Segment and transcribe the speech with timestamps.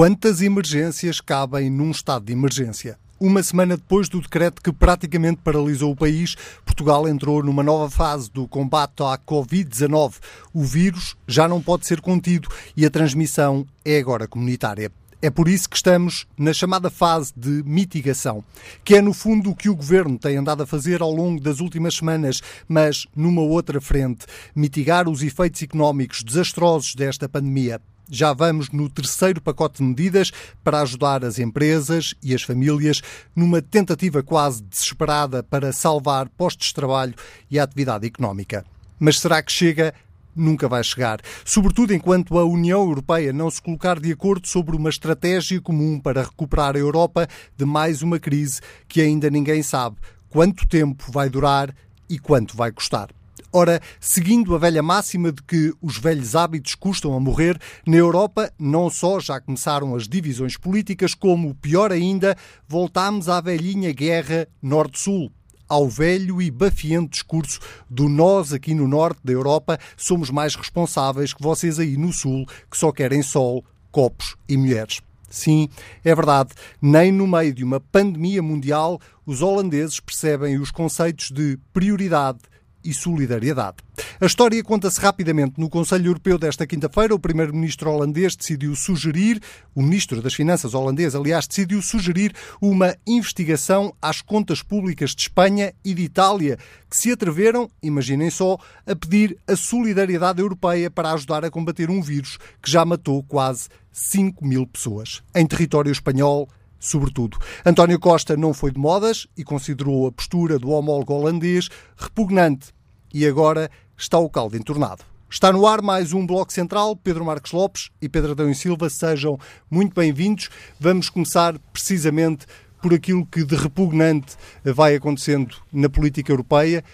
[0.00, 2.98] Quantas emergências cabem num estado de emergência?
[3.20, 8.30] Uma semana depois do decreto que praticamente paralisou o país, Portugal entrou numa nova fase
[8.30, 10.14] do combate à Covid-19.
[10.54, 14.90] O vírus já não pode ser contido e a transmissão é agora comunitária.
[15.20, 18.42] É por isso que estamos na chamada fase de mitigação,
[18.82, 21.60] que é no fundo o que o governo tem andado a fazer ao longo das
[21.60, 24.24] últimas semanas, mas numa outra frente,
[24.56, 27.82] mitigar os efeitos económicos desastrosos desta pandemia.
[28.10, 30.32] Já vamos no terceiro pacote de medidas
[30.64, 33.00] para ajudar as empresas e as famílias
[33.36, 37.14] numa tentativa quase desesperada para salvar postos de trabalho
[37.48, 38.64] e a atividade económica.
[38.98, 39.94] Mas será que chega?
[40.34, 41.20] Nunca vai chegar.
[41.44, 46.22] Sobretudo enquanto a União Europeia não se colocar de acordo sobre uma estratégia comum para
[46.22, 49.96] recuperar a Europa de mais uma crise que ainda ninguém sabe
[50.28, 51.72] quanto tempo vai durar
[52.08, 53.10] e quanto vai custar.
[53.52, 58.52] Ora, seguindo a velha máxima de que os velhos hábitos custam a morrer, na Europa
[58.56, 62.36] não só já começaram as divisões políticas, como, pior ainda,
[62.68, 65.32] voltámos à velhinha guerra Norte-Sul
[65.68, 71.32] ao velho e bafiante discurso do nós aqui no norte da Europa somos mais responsáveis
[71.32, 75.00] que vocês aí no sul, que só querem sol, copos e mulheres.
[75.28, 75.68] Sim,
[76.04, 76.50] é verdade,
[76.82, 82.40] nem no meio de uma pandemia mundial os holandeses percebem os conceitos de prioridade,
[82.84, 83.78] e solidariedade.
[84.20, 85.58] A história conta-se rapidamente.
[85.58, 89.40] No Conselho Europeu desta quinta-feira, o primeiro-ministro holandês decidiu sugerir,
[89.74, 95.72] o ministro das Finanças holandês, aliás, decidiu sugerir uma investigação às contas públicas de Espanha
[95.84, 101.44] e de Itália, que se atreveram, imaginem só, a pedir a solidariedade europeia para ajudar
[101.44, 106.48] a combater um vírus que já matou quase 5 mil pessoas em território espanhol
[106.80, 107.38] sobretudo.
[107.64, 112.72] António Costa não foi de modas e considerou a postura do homólogo holandês repugnante.
[113.12, 115.02] E agora está o caldo entornado.
[115.28, 116.96] Está no ar mais um Bloco Central.
[116.96, 119.38] Pedro Marcos Lopes e Pedro Adão e Silva, sejam
[119.70, 120.48] muito bem-vindos.
[120.78, 122.46] Vamos começar precisamente
[122.80, 126.84] por aquilo que de repugnante vai acontecendo na política europeia.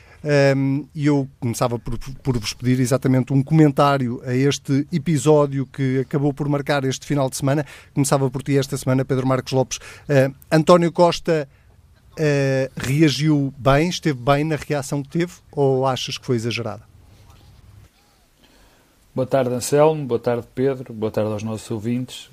[0.95, 6.35] E eu começava por, por vos pedir exatamente um comentário a este episódio que acabou
[6.35, 7.65] por marcar este final de semana.
[7.95, 9.79] Começava por ti esta semana, Pedro Marcos Lopes.
[9.79, 11.49] Uh, António Costa
[12.19, 16.83] uh, reagiu bem, esteve bem na reação que teve, ou achas que foi exagerada?
[19.15, 20.05] Boa tarde, Anselmo.
[20.05, 20.93] Boa tarde, Pedro.
[20.93, 22.29] Boa tarde aos nossos ouvintes.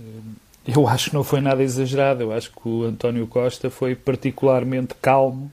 [0.68, 2.24] Eu acho que não foi nada exagerado.
[2.24, 5.52] Eu acho que o António Costa foi particularmente calmo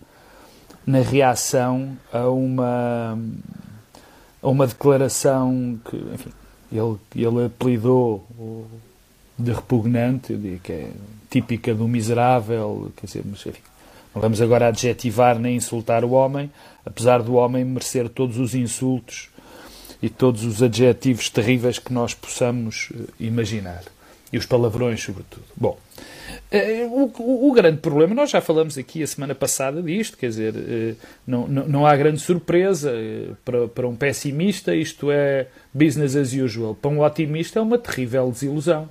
[0.85, 3.17] na reação a uma,
[4.43, 6.31] a uma declaração que, enfim,
[6.73, 8.27] ele, ele apelidou
[9.39, 10.91] de repugnante, que é
[11.31, 13.63] típica do miserável, quer dizer, mas, enfim,
[14.15, 16.51] não vamos agora adjetivar nem insultar o homem,
[16.85, 19.29] apesar do homem merecer todos os insultos
[20.03, 23.83] e todos os adjetivos terríveis que nós possamos eh, imaginar.
[24.33, 25.45] E os palavrões, sobretudo.
[25.57, 25.79] Bom,
[26.51, 30.55] eh, o, o, grande problema, nós já falamos aqui a semana passada disto, quer dizer,
[30.57, 30.95] eh,
[31.27, 32.93] não, não, não há grande surpresa
[33.45, 36.75] para, para um pessimista, isto é business as usual.
[36.75, 38.89] Para um otimista é uma terrível desilusão.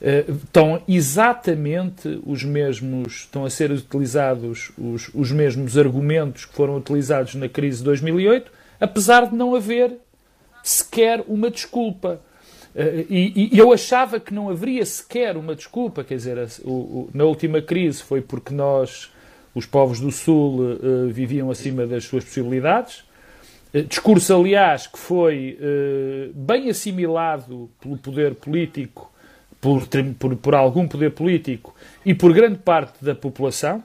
[0.00, 7.34] Estão exatamente os mesmos, estão a ser utilizados os, os mesmos argumentos que foram utilizados
[7.34, 8.50] na crise de 2008,
[8.80, 9.98] apesar de não haver
[10.62, 12.20] sequer uma desculpa.
[12.74, 17.10] Uh, e, e, eu achava que não haveria sequer uma desculpa, quer dizer, o, o,
[17.12, 19.10] na última crise foi porque nós,
[19.54, 23.04] os povos do Sul, uh, viviam acima das suas possibilidades.
[23.86, 25.58] Discurso, aliás, que foi
[26.34, 29.12] bem assimilado pelo poder político,
[29.60, 29.86] por,
[30.18, 31.74] por, por algum poder político
[32.04, 33.82] e por grande parte da população,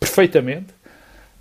[0.00, 0.74] perfeitamente.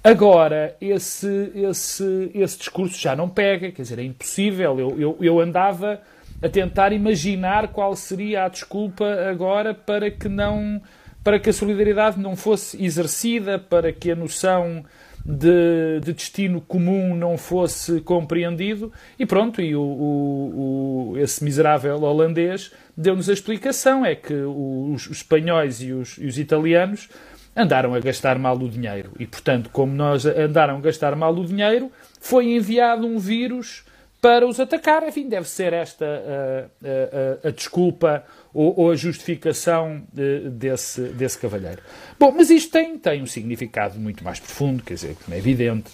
[0.03, 4.79] Agora, esse, esse, esse discurso já não pega, quer dizer, é impossível.
[4.79, 5.99] Eu, eu, eu andava
[6.41, 10.81] a tentar imaginar qual seria a desculpa agora para que não
[11.23, 14.85] para que a solidariedade não fosse exercida, para que a noção
[15.25, 18.91] de, de destino comum não fosse compreendido.
[19.17, 25.07] E pronto, e o, o, o esse miserável holandês deu-nos a explicação, é que os,
[25.07, 27.09] os espanhóis e os, e os italianos
[27.55, 29.11] andaram a gastar mal o dinheiro.
[29.19, 31.89] E portanto, como nós andaram a gastar mal o dinheiro,
[32.19, 33.84] foi enviado um vírus
[34.25, 35.07] para os atacar.
[35.07, 41.37] Enfim, deve ser esta a, a, a desculpa ou, ou, a justificação de, desse, desse
[41.37, 41.79] cavalheiro.
[42.19, 45.91] Bom, mas isto tem, tem um significado muito mais profundo, quer dizer, como é evidente.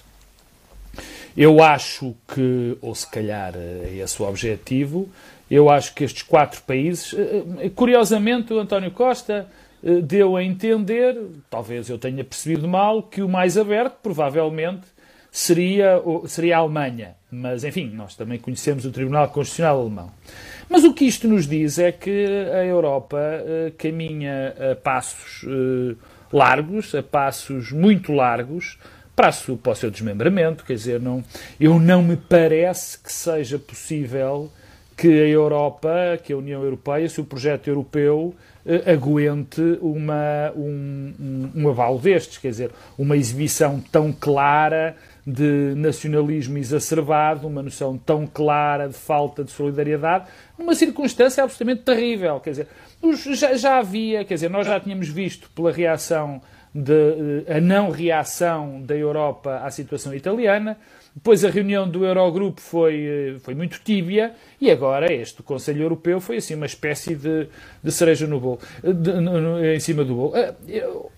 [1.35, 5.09] Eu acho que, ou se calhar é esse o objetivo,
[5.49, 9.45] eu acho que estes quatro países, eh, eh, curiosamente, o António Costa
[9.83, 11.17] eh, deu a entender,
[11.49, 14.87] talvez eu tenha percebido mal, que o mais aberto, provavelmente,
[15.31, 17.15] seria, seria a Alemanha.
[17.31, 20.11] Mas, enfim, nós também conhecemos o Tribunal Constitucional Alemão.
[20.69, 25.97] Mas o que isto nos diz é que a Europa uh, caminha a passos uh,
[26.31, 28.77] largos, a passos muito largos,
[29.15, 30.65] para, a, para o seu desmembramento.
[30.65, 31.23] Quer dizer, não,
[31.59, 34.51] eu não me parece que seja possível
[34.97, 38.35] que a Europa, que a União Europeia, se o projeto europeu
[38.65, 44.95] uh, aguente uma, um, um, um avalo destes, quer dizer, uma exibição tão clara
[45.25, 50.25] de nacionalismo exacerbado, uma noção tão clara de falta de solidariedade,
[50.57, 52.39] numa circunstância absolutamente terrível.
[52.39, 52.67] Quer dizer,
[53.33, 56.41] já, já havia, quer dizer, nós já tínhamos visto pela reação
[56.73, 60.77] de, a não reação da Europa à situação italiana,
[61.13, 66.21] depois a reunião do Eurogrupo foi, eh, foi muito tíbia e agora este Conselho Europeu
[66.21, 67.47] foi assim uma espécie de,
[67.83, 70.33] de cereja no bolo, de, no, em cima do bolo.
[70.35, 70.53] Eh,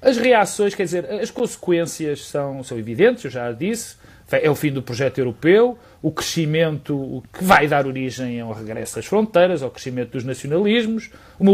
[0.02, 3.96] as reações, quer dizer, as consequências são, são evidentes, eu já disse,
[4.32, 9.06] é o fim do projeto europeu, o crescimento que vai dar origem ao regresso às
[9.06, 11.46] fronteiras, ao crescimento dos nacionalismos, o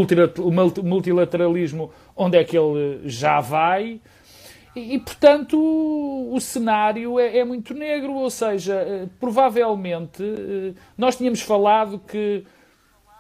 [0.84, 4.00] multilateralismo onde é que ele já vai,
[4.76, 11.16] e, portanto, o, o cenário é, é, muito negro, ou seja, eh, provavelmente eh, nós
[11.16, 12.44] tínhamos falado que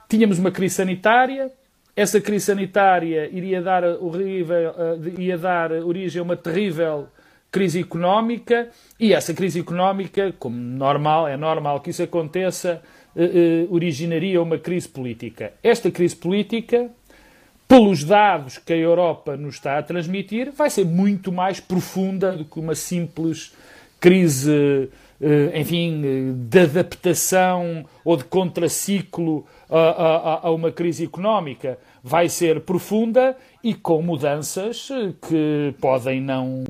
[0.07, 1.51] tínhamos uma crise sanitária,
[1.95, 7.07] essa crise sanitária iria dar, horrível, eh, ia dar origem a uma terrível
[7.51, 8.69] crise económica
[8.99, 12.81] e essa crise económica, como normal, é normal que isso aconteça,
[13.71, 15.51] originaria uma crise política.
[15.63, 16.91] Esta crise política
[17.69, 22.43] pelos dados que a Europa nos está a transmitir, vai ser muito mais profunda do
[22.43, 23.53] que uma simples
[23.99, 24.89] crise,
[25.21, 31.77] eh, enfim, de adaptação ou de contraciclo a, a, a uma crise económica.
[32.03, 34.89] Vai ser profunda e com mudanças
[35.27, 36.63] que podem não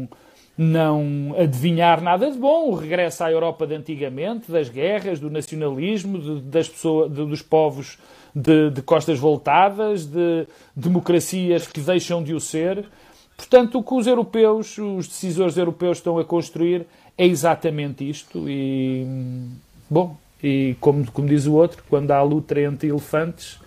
[0.62, 6.20] não adivinhar nada de bom, o regresso à Europa de antigamente, das guerras, do nacionalismo,
[6.20, 7.98] de, das pessoas, de, dos povos
[8.36, 12.86] de, de costas voltadas, de democracias que deixam de o ser.
[13.36, 16.86] Portanto, o que os europeus, os decisores europeus estão a construir
[17.18, 18.50] é exatamente isto.
[18.50, 19.06] E,
[19.90, 23.60] bom, e como, como diz o outro, quando há luta entre elefantes,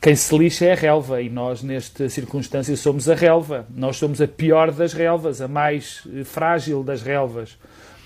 [0.00, 1.22] quem se lixa é a relva.
[1.22, 3.66] E nós, nesta circunstância, somos a relva.
[3.74, 7.56] Nós somos a pior das relvas, a mais frágil das relvas.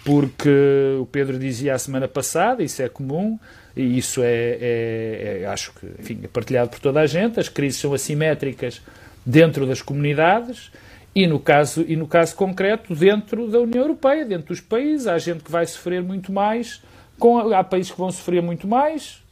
[0.06, 3.36] Porque o Pedro dizia a semana passada, isso é comum,
[3.76, 7.40] e isso é, é, é, acho que enfim, é partilhado por toda a gente.
[7.40, 8.80] As crises são assimétricas
[9.26, 10.70] dentro das comunidades
[11.12, 15.18] e no caso e no caso concreto dentro da União Europeia, dentro dos países, há
[15.18, 16.82] gente que vai sofrer muito mais,
[17.18, 19.24] com, há países que vão sofrer muito mais.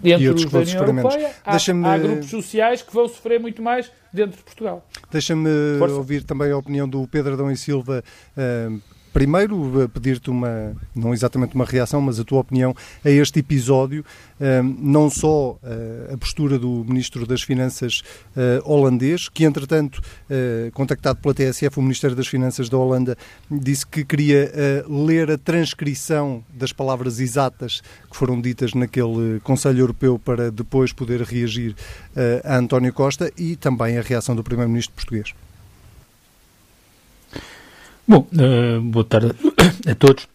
[0.00, 4.42] Dentro da União Europeia, há, há, grupos sociais que vão sofrer muito mais dentro de
[4.42, 4.86] Portugal.
[5.10, 5.48] Deixa-me
[5.80, 8.04] ouvir também a opinião do Pedro Adão e Silva,
[8.36, 8.82] uh,
[9.14, 12.74] primeiro eh, pedir-te uma, não exatamente uma reação, mas a tua opinião
[13.04, 14.04] a este episódio,
[14.40, 18.02] ehm, não só eh, a postura do Ministro das Finanças
[18.36, 20.02] eh, holandês, que entretanto,
[20.72, 23.16] contactado pela TSF, o Ministério das Finanças da Holanda
[23.48, 24.50] disse que queria
[24.88, 31.20] ler a transcrição das palavras exatas que foram ditas naquele Conselho Europeu para depois poder
[31.22, 31.76] reagir
[32.42, 35.34] a António Costa e também a reação do Primeiro-Ministro português.
[38.06, 39.34] Bom, uh, boa tarde
[39.88, 40.28] a todos.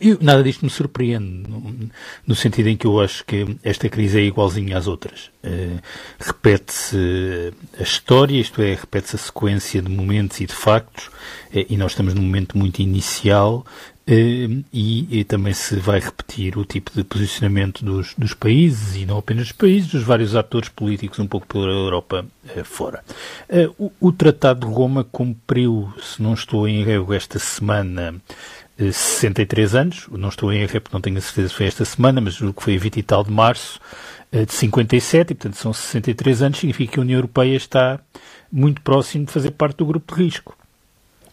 [0.00, 1.90] Eu, nada disto me surpreende, no,
[2.24, 5.32] no, sentido em que eu acho que esta crise é igualzinha às outras.
[5.42, 5.80] Uh,
[6.20, 11.76] repete-se a história, isto é, repete-se a sequência de momentos e de factos, uh, e
[11.76, 13.66] nós estamos num momento muito inicial
[14.06, 19.18] e, e, também se vai repetir o tipo de posicionamento dos, dos, países, e não
[19.18, 22.26] apenas dos países, dos vários atores políticos um pouco pela Europa
[22.56, 23.04] eh, fora.
[23.48, 28.16] Eh, o, o, Tratado de Roma cumpriu, se não estou em erro, esta semana
[28.76, 31.84] 63 eh, anos, não estou em erro porque não tenho a certeza se foi esta
[31.84, 33.78] semana, mas o que foi a 20 e tal de março
[34.32, 37.98] de 57, e portanto são 63 anos, significa que a União Europeia está
[38.50, 40.56] muito próximo de fazer parte do grupo de risco.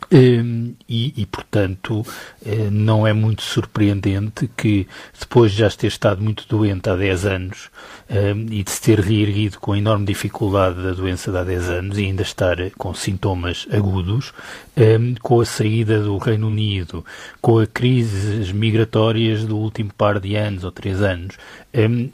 [0.09, 4.87] Um, e, e, portanto, uh, não é muito surpreendente que,
[5.19, 7.69] depois de já ter estado muito doente há 10 anos
[8.09, 11.97] um, e de se ter reerguido com enorme dificuldade da doença de há 10 anos
[11.97, 14.33] e ainda estar com sintomas agudos,
[14.77, 17.03] um, com a saída do Reino Unido,
[17.41, 21.37] com as crises migratórias do último par de anos ou 3 anos,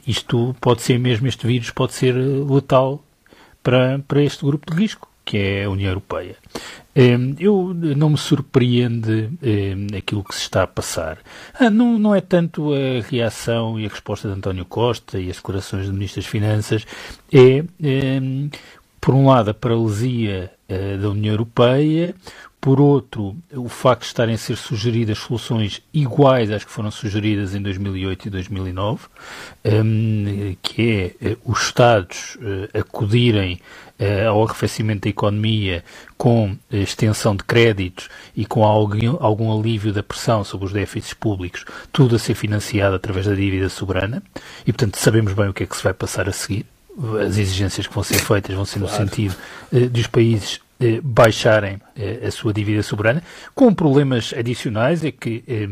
[0.06, 3.02] isto pode ser mesmo, este vírus pode ser letal
[3.62, 6.36] para, para este grupo de risco, que é a União Europeia.
[7.38, 9.30] Eu não me surpreende
[9.96, 11.18] aquilo que se está a passar.
[11.58, 15.36] Ah, não, não é tanto a reação e a resposta de António Costa e as
[15.36, 16.86] declarações do Ministro das Finanças,
[17.32, 18.48] é, ehm,
[19.00, 22.14] por um lado, a paralisia eh, da União Europeia,
[22.64, 27.54] por outro, o facto de estarem a ser sugeridas soluções iguais às que foram sugeridas
[27.54, 29.02] em 2008 e 2009,
[29.66, 33.60] um, que é uh, os Estados uh, acudirem
[34.00, 35.84] uh, ao arrefecimento da economia
[36.16, 41.66] com extensão de créditos e com algum, algum alívio da pressão sobre os déficits públicos,
[41.92, 44.22] tudo a ser financiado através da dívida soberana,
[44.66, 46.64] e portanto sabemos bem o que é que se vai passar a seguir
[47.26, 48.92] as exigências que vão ser feitas vão ser claro.
[48.92, 49.34] no sentido
[49.72, 50.63] eh, dos países eh,
[51.02, 53.22] baixarem eh, a sua dívida soberana,
[53.54, 55.68] com problemas adicionais, é que eh,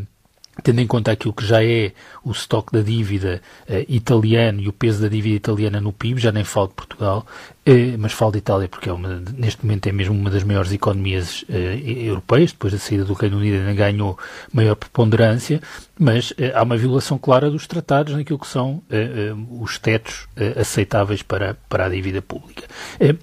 [0.63, 1.93] tendo em conta aquilo que já é
[2.25, 6.31] o estoque da dívida eh, italiano e o peso da dívida italiana no PIB, já
[6.31, 7.27] nem falo de Portugal,
[7.65, 10.73] eh, mas falo de Itália porque é uma, neste momento é mesmo uma das maiores
[10.73, 14.19] economias eh, europeias, depois da saída do Reino Unido ainda ganhou
[14.53, 15.61] maior preponderância,
[15.97, 18.83] mas eh, há uma violação clara dos tratados naquilo que são
[19.61, 22.65] os tetos aceitáveis para, para a dívida pública.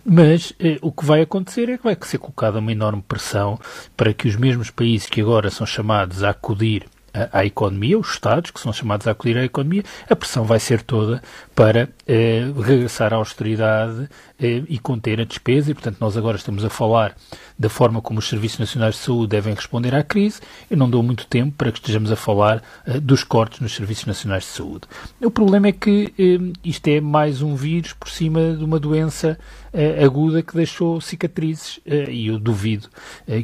[0.05, 3.59] mas o que vai acontecer é que vai ser colocada uma enorme pressão
[3.97, 6.85] para que os mesmos países que agora são chamados a acudir
[7.31, 10.81] à economia, os Estados, que são chamados a acolher à economia, a pressão vai ser
[10.81, 11.21] toda
[11.55, 16.63] para eh, regressar à austeridade eh, e conter a despesa, e portanto nós agora estamos
[16.63, 17.15] a falar
[17.57, 20.39] da forma como os Serviços Nacionais de Saúde devem responder à crise,
[20.71, 24.05] eu não dou muito tempo para que estejamos a falar eh, dos cortes nos Serviços
[24.05, 24.87] Nacionais de Saúde.
[25.21, 29.37] O problema é que eh, isto é mais um vírus por cima de uma doença
[29.73, 32.87] eh, aguda que deixou cicatrizes, eh, e eu duvido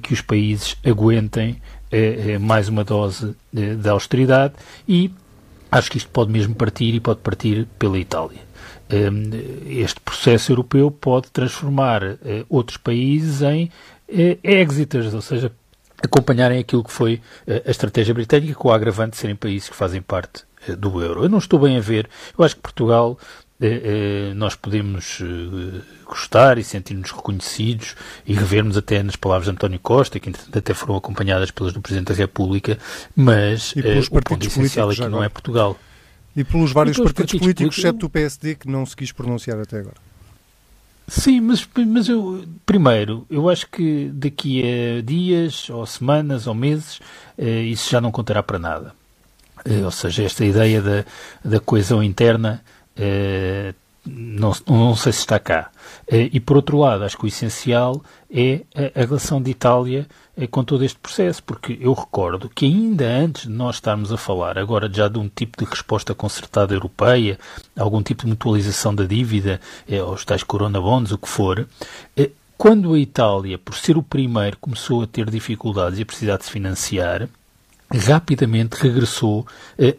[0.02, 1.62] que os países aguentem
[2.40, 4.54] mais uma dose de, de austeridade
[4.88, 5.12] e
[5.72, 8.40] acho que isto pode mesmo partir e pode partir pela Itália.
[8.92, 9.32] Hum,
[9.68, 13.72] este processo europeu pode transformar eh, outros países em
[14.08, 15.52] eh, exiters, ou seja,
[16.04, 19.76] acompanharem aquilo que foi eh, a estratégia britânica, com o agravante de serem países que
[19.76, 20.44] fazem parte
[20.78, 21.24] do euro.
[21.24, 23.18] Eu não estou bem a ver, eu acho que Portugal
[24.36, 27.96] nós podemos eh, gostar e sentir-nos reconhecidos
[28.26, 32.10] e revermos até nas palavras de António Costa, que até foram acompanhadas pelas do Presidente
[32.10, 32.78] da República,
[33.16, 33.74] mas
[34.12, 35.78] o ponto essencial aqui não é Portugal.
[36.36, 39.14] E pelos vários e pelos partidos, partidos, políticos, exceto o PSD, que não se quis
[39.14, 39.96] pronunciar até agora.
[41.08, 47.00] Sim, mas, mas eu, primeiro, eu acho que daqui a dias, ou semanas, ou meses,
[47.38, 48.94] isso já não contará para nada.
[49.84, 51.06] ou seja, esta ideia da,
[51.44, 52.75] da coesão interna eh,
[54.06, 55.72] não, não sei se está cá.
[56.08, 58.62] Eh, e por outro lado, acho que o essencial é
[58.96, 63.44] a, relação de Itália eh, com todo este processo, porque eu recordo que ainda antes
[63.44, 67.40] de nós estarmos a falar agora já de um tipo de resposta concertada europeia,
[67.76, 69.60] algum tipo de mutualização da dívida,
[70.06, 71.68] aos tais corona bonds, o que for,
[72.58, 76.46] quando a Itália, por ser o primeiro, começou a ter dificuldades e a precisar de
[76.46, 77.28] se financiar,
[77.94, 79.46] rapidamente regressou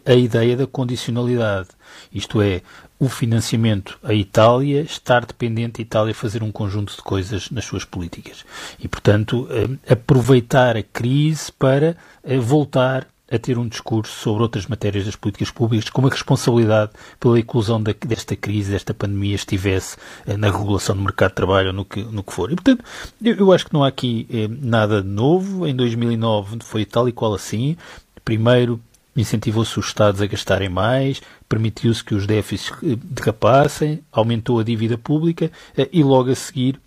[0.05, 1.69] a ideia da condicionalidade.
[2.11, 2.61] Isto é,
[2.99, 7.85] o financiamento à Itália estar dependente da Itália fazer um conjunto de coisas nas suas
[7.85, 8.43] políticas.
[8.79, 14.65] E, portanto, eh, aproveitar a crise para eh, voltar a ter um discurso sobre outras
[14.67, 20.35] matérias das políticas públicas, como a responsabilidade pela inclusão desta crise, desta pandemia, estivesse eh,
[20.35, 22.51] na regulação do mercado de trabalho ou no que, no que for.
[22.51, 22.83] E, portanto,
[23.21, 24.27] eu, eu acho que não há aqui
[24.59, 25.67] nada de novo.
[25.67, 27.77] Em 2009 foi tal e qual assim.
[28.25, 28.81] Primeiro,
[29.17, 34.97] incentivou-se os Estados a gastarem mais, permitiu-se que os déficits eh, derrapassem, aumentou a dívida
[34.97, 36.79] pública eh, e logo a seguir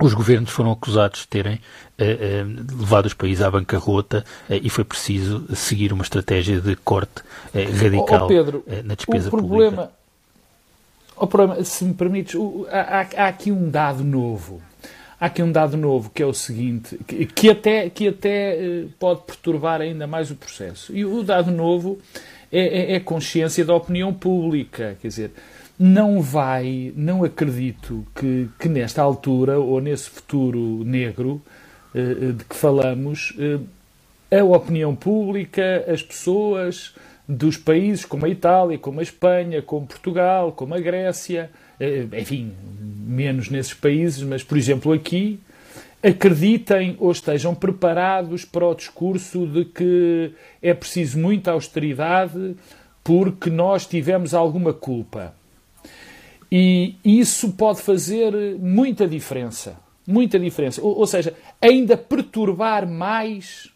[0.00, 1.60] os governos foram acusados de terem
[1.98, 2.44] eh,
[2.78, 7.22] levado os países à bancarrota e foi preciso seguir uma estratégia de corte
[7.54, 9.92] radical oh, Pedro, na despesa o problema, pública.
[11.16, 12.34] O problema, se me permites,
[12.70, 14.60] há, há aqui um dado novo
[15.24, 18.84] há aqui um dado novo que é o seguinte, que, que até, que até eh,
[18.98, 20.94] pode perturbar ainda mais o processo.
[20.94, 21.98] E o dado novo
[22.52, 24.98] é, é, é consciência da opinião pública.
[25.00, 25.30] Quer dizer,
[25.78, 31.40] não vai, não acredito que, que nesta altura ou nesse futuro negro
[31.94, 33.34] eh, eh, de que falamos,
[34.30, 36.94] a opinião pública, as pessoas
[37.26, 41.50] dos países como a Itália, como a Espanha, como Portugal, como a Grécia,
[42.20, 42.52] enfim,
[43.06, 45.38] menos nesses países, mas, por exemplo, aqui,
[46.02, 52.56] acreditem ou estejam preparados para o discurso de que é preciso muita austeridade
[53.02, 55.34] porque nós tivemos alguma culpa.
[56.50, 59.76] E isso pode fazer muita diferença.
[60.06, 60.82] Muita diferença.
[60.82, 63.70] Ou, ou seja, ainda perturbar mais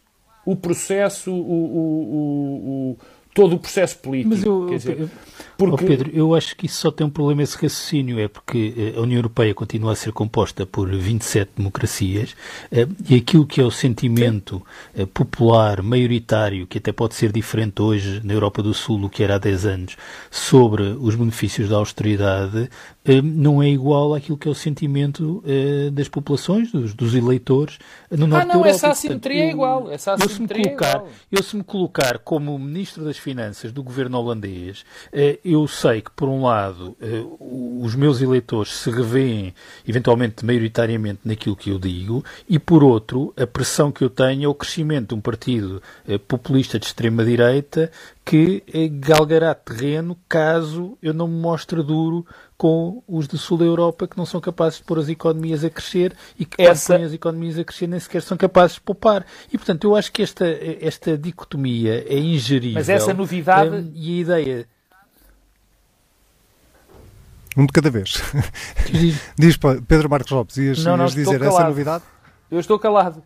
[0.45, 2.97] o processo, o, o, o
[3.33, 4.35] todo o processo político.
[4.35, 5.09] Mas eu, dizer, eu,
[5.57, 5.85] porque...
[5.85, 8.97] Oh Pedro, eu acho que isso só tem um problema esse raciocínio, é porque eh,
[8.97, 12.35] a União Europeia continua a ser composta por 27 democracias
[12.71, 14.57] eh, e aquilo que é o sentimento
[14.95, 15.01] Sim.
[15.01, 19.23] Eh, popular, maioritário, que até pode ser diferente hoje na Europa do Sul do que
[19.23, 19.97] era há 10 anos,
[20.29, 22.69] sobre os benefícios da austeridade,
[23.23, 25.43] não é igual àquilo que é o sentimento
[25.91, 27.79] das populações, dos, dos eleitores
[28.11, 28.69] no norte ah, não, Europa.
[28.69, 29.91] essa assimetria é igual.
[29.91, 33.83] Essa eu, se me colocar, é eu se me colocar como Ministro das Finanças do
[33.83, 34.83] governo holandês,
[35.43, 37.23] eu sei que, por um lado, eh,
[37.81, 39.53] os meus eleitores se revêem,
[39.87, 44.47] eventualmente, maioritariamente naquilo que eu digo, e, por outro, a pressão que eu tenho é
[44.47, 47.91] o crescimento de um partido eh, populista de extrema-direita
[48.29, 52.23] que eh, galgará terreno caso eu não me mostre duro
[52.55, 55.69] com os do sul da Europa que não são capazes de pôr as economias a
[55.69, 56.93] crescer e que Essa...
[56.93, 59.25] quando põem as economias a crescer nem sequer são capazes de poupar.
[59.51, 62.75] E, portanto, eu acho que esta, esta dicotomia é ingerível.
[62.75, 63.75] Mas essa novidade...
[63.75, 64.67] Um, e a ideia
[67.57, 68.21] um de cada vez.
[69.37, 72.03] Diz Pedro Marcos Lopes, ias, não, não, ias dizer essa novidade?
[72.49, 73.23] Eu estou calado.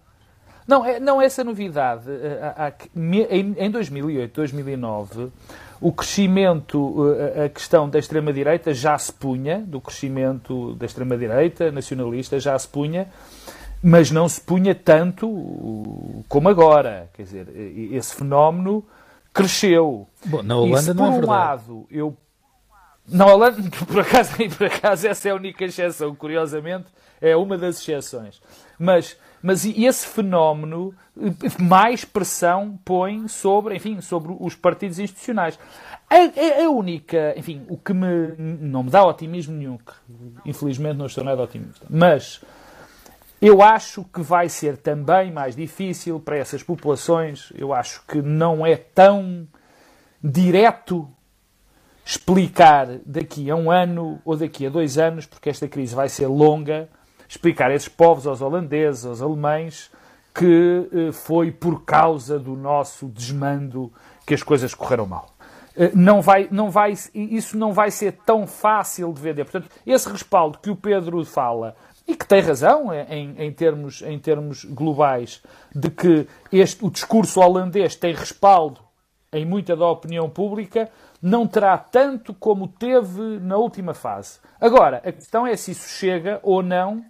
[0.68, 2.06] Não, é, não essa novidade.
[2.10, 5.30] Eh, em 2008, 2009,
[5.82, 12.40] o crescimento, eh, a questão da extrema-direita já se punha, do crescimento da extrema-direita nacionalista
[12.40, 13.08] já se punha,
[13.82, 17.10] mas não se punha tanto como agora.
[17.14, 17.48] Quer dizer,
[17.92, 18.86] esse fenómeno
[19.34, 20.08] cresceu.
[20.26, 21.26] Bom, na Holanda e se, não é verdade.
[21.26, 22.18] um lado eu
[23.08, 26.86] na Holanda, por acaso, por acaso, essa é a única exceção, curiosamente,
[27.22, 28.42] é uma das exceções.
[28.78, 30.94] Mas, mas esse fenómeno
[31.60, 35.60] mais pressão põe sobre, enfim, sobre os partidos institucionais.
[36.10, 39.94] A, a, única, enfim, o que me, não me dá otimismo nenhum, que
[40.46, 42.42] infelizmente não estou nada otimista, mas
[43.42, 48.66] eu acho que vai ser também mais difícil para essas populações, eu acho que não
[48.66, 49.48] é tão
[50.24, 51.10] direto
[52.06, 56.28] explicar daqui a um ano ou daqui a dois anos, porque esta crise vai ser
[56.28, 56.90] longa,
[57.28, 59.90] explicar a esses povos, aos holandeses, aos alemães,
[60.34, 63.92] que eh, foi por causa do nosso desmando
[64.26, 65.30] que as coisas correram mal.
[65.76, 69.46] Eh, não vai, não vai, isso não vai ser tão fácil de vender.
[69.46, 71.76] Portanto, esse respaldo que o Pedro fala,
[72.08, 75.42] e que tem razão em, em, termos, em termos globais,
[75.74, 78.82] de que este, o discurso holandês tem respaldo
[79.32, 80.90] em muita da opinião pública,
[81.24, 84.40] não terá tanto como teve na última fase.
[84.60, 87.06] Agora, a questão é se isso chega ou não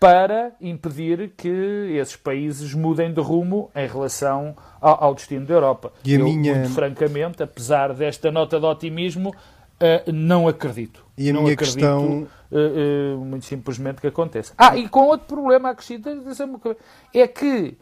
[0.00, 1.48] para impedir que
[1.94, 5.92] esses países mudem de rumo em relação ao, ao destino da Europa.
[6.02, 6.54] E Eu, minha...
[6.54, 11.04] muito francamente, apesar desta nota de otimismo, uh, não acredito.
[11.16, 12.26] E a não minha acredito, questão...
[12.50, 14.54] Uh, uh, muito simplesmente que aconteça.
[14.56, 16.08] Ah, e com outro problema acrescido,
[17.14, 17.76] é que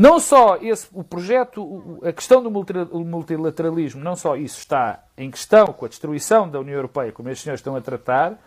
[0.00, 5.66] não só esse, o projeto, a questão do multilateralismo, não só isso está em questão
[5.66, 8.38] com a destruição da União Europeia, como estes senhores estão a tratar,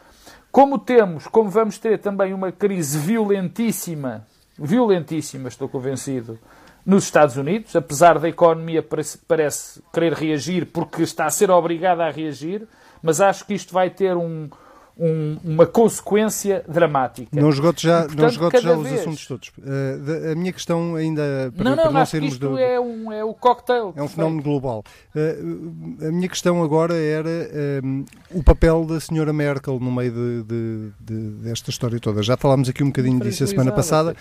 [0.52, 4.26] como temos, como vamos ter também uma crise violentíssima,
[4.58, 6.40] violentíssima, estou convencido,
[6.84, 12.04] nos Estados Unidos, apesar da economia parece, parece querer reagir porque está a ser obrigada
[12.04, 12.68] a reagir,
[13.00, 14.50] mas acho que isto vai ter um,
[14.98, 17.30] um, uma consequência dramática.
[17.40, 18.94] Não esgoto já, e, portanto, não esgoto já vez...
[18.94, 19.48] os assuntos todos.
[19.58, 22.58] Uh, a minha questão ainda para não, não, para não sermos isto do...
[22.58, 23.94] é, um, é o cocktail.
[23.96, 24.84] É um fenómeno global.
[25.16, 30.44] Uh, a minha questão agora era uh, o papel da senhora Merkel no meio de,
[30.44, 32.22] de, de, desta história toda.
[32.22, 34.16] Já falámos aqui um bocadinho disso a semana passada.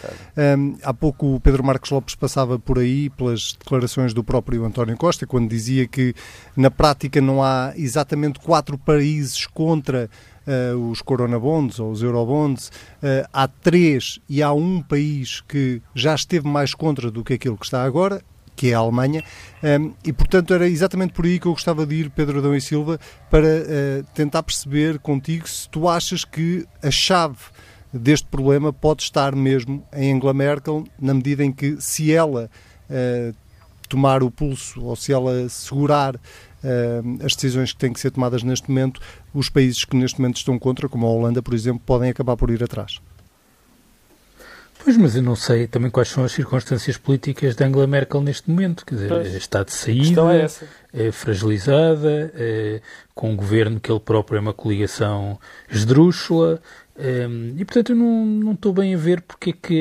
[0.83, 5.27] há pouco o Pedro Marcos Lopes passava por aí pelas declarações do próprio António Costa,
[5.27, 6.15] quando dizia que
[6.57, 10.09] na prática não há exatamente quatro países contra
[10.47, 16.15] uh, os coronabonds ou os eurobonds, uh, há três e há um país que já
[16.15, 18.23] esteve mais contra do que aquilo que está agora,
[18.55, 19.25] que é a Alemanha,
[19.63, 22.55] um, ehm, e portanto era exatamente por aí que eu gostava de ir, Pedro Adão
[22.55, 23.01] e Silva,
[23.31, 27.39] para uh, tentar perceber contigo se tu achas que a chave
[27.93, 32.51] deste problema pode estar mesmo em Angela Merkel, na medida em que se ela
[32.89, 33.35] uh,
[33.89, 36.19] tomar o pulso ou se ela segurar
[37.25, 39.01] as decisões que têm que ser tomadas neste momento,
[39.35, 42.51] os países que neste momento estão contra, como a Holanda, por exemplo, podem acabar por
[42.51, 43.01] ir atrás.
[44.85, 48.51] Pois, mas eu não sei também quais são as circunstâncias políticas de Angela Merkel neste
[48.51, 48.85] momento.
[48.85, 52.81] Quer dizer, pois, está de saída, é, é fragilizada, é,
[53.15, 55.39] com um governo que ele próprio é uma coligação
[55.71, 56.61] esdrúxula,
[57.03, 59.75] Um, e portanto eu não, estou bem a ver porque é que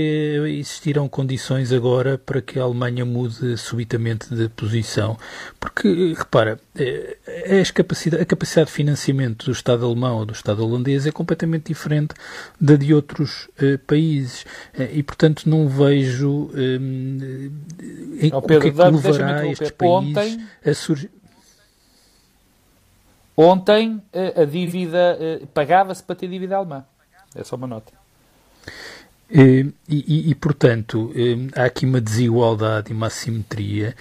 [0.57, 5.15] existirão condições agora para que a Alemanha mude subitamente de posição.
[5.59, 11.05] Porque, repara, eh, capacidade, a capacidade de financiamento do Estado alemão ou do Estado holandês
[11.05, 12.15] é completamente diferente
[12.59, 14.41] da de outros uh, países.
[14.73, 17.51] Uh, e portanto não vejo um,
[18.33, 20.47] oh, o que é que levará estes países Ontem...
[20.65, 21.11] a surgir.
[23.37, 24.01] Ontem
[24.35, 25.17] a dívida
[25.53, 26.83] pagava-se para ter dívida alemã.
[27.35, 27.93] É só uma nota.
[29.29, 31.13] E, e, e, portanto,
[31.55, 33.95] há aqui uma desigualdade e uma assimetria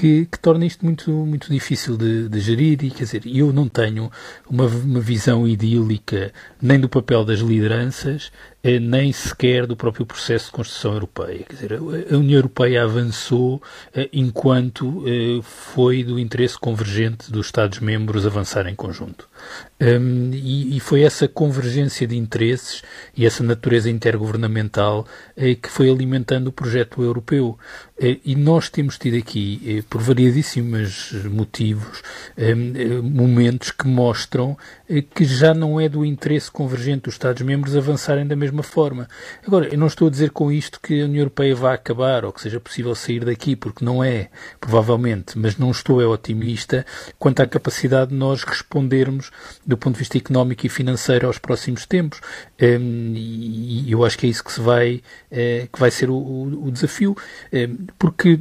[0.00, 3.68] que, que, torna isto muito, muito difícil de, de, gerir e, quer dizer, eu não
[3.68, 4.10] tenho
[4.48, 8.30] uma, uma visão idílica nem do papel das lideranças,
[8.66, 11.44] eh, nem sequer do próprio processo de construção europeia.
[11.46, 13.62] Quer dizer, a União Europeia avançou
[13.94, 19.28] eh, enquanto eh, foi do interesse convergente dos Estados-membros avançar em conjunto.
[19.78, 22.82] Um, e, foi essa convergência de interesses
[23.14, 25.06] e essa natureza intergovernamental
[25.60, 27.58] que foi alimentando o projeto europeu.
[28.24, 32.02] E nós temos tido aqui, por variedíssimos motivos,
[33.02, 34.56] momentos que mostram
[35.14, 39.08] que já não é do interesse convergente dos Estados-membros avançarem da mesma forma.
[39.46, 42.32] Agora, eu não estou a dizer com isto que a União Europeia vá acabar ou
[42.32, 44.28] que seja possível sair daqui, porque não é,
[44.60, 46.84] provavelmente, mas não estou é otimista
[47.18, 49.30] quanto à capacidade de nós respondermos
[49.66, 52.20] do ponto de vista económico e financeiro aos próximos tempos.
[52.60, 56.70] Um, e eu acho que é isso que se vai, uh, que vai ser o,
[56.70, 57.16] desafio,
[57.98, 58.40] porque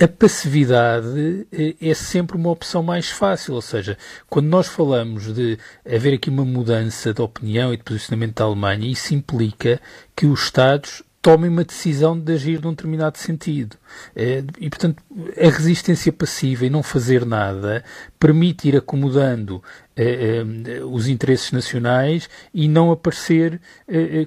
[0.00, 5.58] a passividade eh, é sempre uma opção mais fácil, ou seja, quando nós falamos de
[5.84, 9.80] haver aqui uma mudança de opinião e de posicionamento da Alemanha, isso implica
[10.16, 13.78] que os Estados tomem uma decisão de agir num determinado sentido.
[14.14, 15.02] Eh, e, portanto,
[15.38, 17.82] a resistência passiva e não fazer nada
[18.20, 19.62] permite ir acomodando
[19.96, 23.58] eh, eh, os interesses nacionais e não aparecer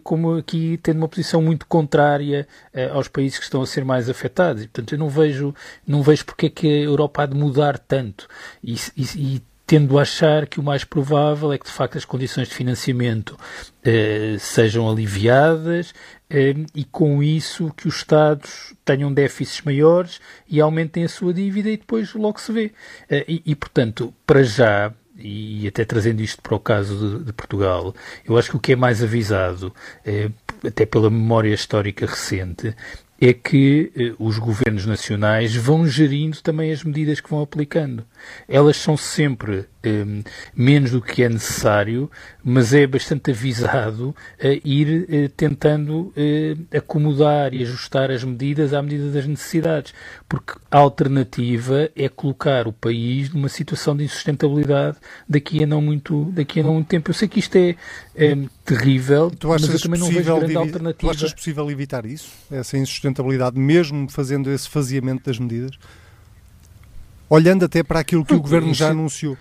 [0.04, 2.48] como aqui tendo uma posição muito contrária
[2.92, 4.64] aos países que estão a ser mais afetados.
[4.64, 5.54] E, portanto, eu não vejo,
[5.86, 8.28] não vejo porque é que a Europa há de mudar tanto.
[8.64, 12.48] E, e, tendo a achar que o mais provável é que de facto as condições
[12.48, 13.38] de financiamento
[13.84, 15.94] eh, sejam aliviadas
[16.30, 21.78] e com isso que os Estados tenham déficits maiores e aumentem a sua dívida e
[21.78, 22.72] depois logo se vê.
[23.10, 27.34] Eh, e, e, portanto, para já, e até trazendo isto para o caso de, de
[27.34, 29.74] Portugal, eu acho que o que é mais avisado,
[30.06, 30.30] eh,
[30.66, 32.76] até pela memória histórica recente,
[33.20, 38.06] é que eh, os governos nacionais vão gerindo também as medidas que vão aplicando.
[38.48, 40.24] Elas são sempre eh,
[40.56, 42.12] menos do que é necessário,
[42.44, 48.82] mas é bastante avisado a ir eh, tentando eh, acomodar e ajustar as medidas à
[48.82, 49.94] medida das necessidades,
[50.28, 54.98] porque a alternativa é colocar o país numa situação de insustentabilidade
[55.28, 57.10] daqui a não muito, daqui a não muito tempo.
[57.10, 57.76] Eu sei que isto é,
[58.16, 61.14] é terrível, mas eu também não vejo grande alternativa.
[61.14, 65.78] Tu achas possível evitar isso, essa insustentabilidade, mesmo fazendo esse faziamento das medidas?
[67.30, 69.38] olhando até para aquilo que o Governo já anunciou.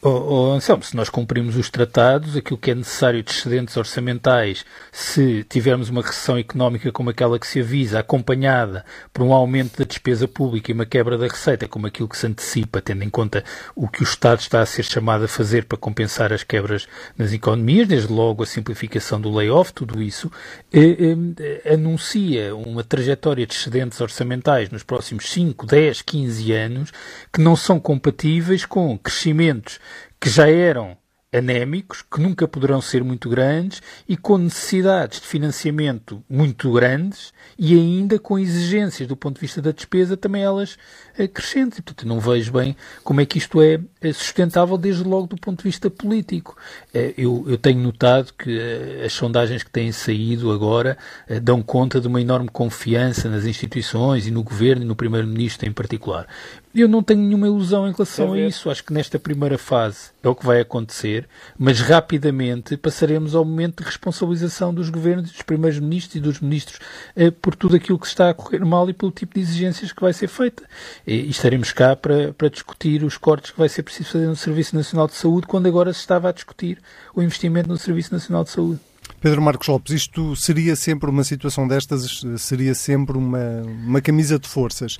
[0.00, 4.64] Oh, oh, Anselmo, se nós cumprimos os tratados, aquilo que é necessário de excedentes orçamentais,
[4.92, 9.84] se tivermos uma recessão económica como aquela que se avisa, acompanhada por um aumento da
[9.84, 13.42] despesa pública e uma quebra da receita, como aquilo que se antecipa, tendo em conta
[13.74, 17.32] o que o Estado está a ser chamado a fazer para compensar as quebras nas
[17.32, 20.30] economias, desde logo a simplificação do layoff, tudo isso,
[20.72, 26.92] eh, eh, anuncia uma trajetória de excedentes orçamentais nos próximos 5, 10, 15 anos
[27.32, 29.80] que não são compatíveis com crescimentos
[30.20, 30.96] que já eram
[31.32, 37.74] anémicos, que nunca poderão ser muito grandes e com necessidades de financiamento muito grandes e
[37.74, 40.78] ainda com exigências do ponto de vista da despesa também elas
[41.18, 41.80] eh, crescentes.
[41.80, 42.74] Portanto, não vejo bem
[43.04, 43.78] como é que isto é
[44.12, 46.56] sustentável desde logo do ponto de vista político.
[46.94, 50.96] Eh, eu, eu tenho notado que eh, as sondagens que têm saído agora
[51.42, 55.72] dão conta de uma enorme confiança nas instituições e no governo e no primeiro-ministro em
[55.72, 56.26] particular.
[56.74, 58.70] Eu não tenho nenhuma ilusão em relação a isso.
[58.70, 61.26] Acho que nesta primeira fase é o que vai acontecer,
[61.58, 66.78] mas rapidamente passaremos ao momento de responsabilização dos governos, dos primeiros ministros e dos ministros
[67.16, 70.00] eh, por tudo aquilo que está a correr mal e pelo tipo de exigências que
[70.00, 70.62] vai ser feita.
[71.06, 74.76] E estaremos cá para, para discutir os cortes que vai ser preciso fazer no Serviço
[74.76, 76.78] Nacional de Saúde, quando agora se estava a discutir
[77.14, 78.80] o investimento no Serviço Nacional de Saúde.
[79.20, 84.48] Pedro Marcos Lopes, isto seria sempre uma situação destas, seria sempre uma, uma camisa de
[84.48, 84.96] forças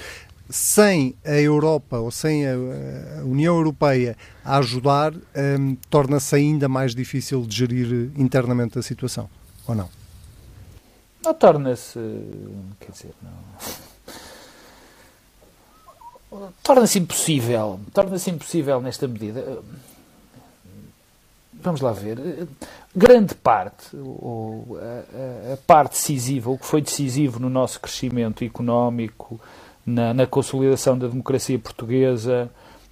[0.48, 2.54] sem a Europa ou sem a,
[3.24, 9.28] União Europeia a ajudar, um, torna-se ainda mais difícil de gerir internamente a situação,
[9.66, 9.88] ou não?
[11.24, 11.98] Não torna-se,
[12.80, 13.32] quer dizer, não.
[16.62, 19.60] Torna-se impossível, torna-se impossível nesta medida.
[21.52, 22.46] vamos lá ver,
[22.94, 29.40] grande parte, ou a, a, parte decisiva, o que foi decisivo no nosso crescimento económico,
[29.88, 32.50] na, na consolidação da democracia portuguesa,